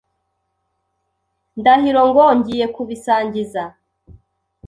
Ndahiro 1.59 2.01
ko 2.15 2.25
ngiye 2.37 2.65
kubisangiza. 2.75 3.63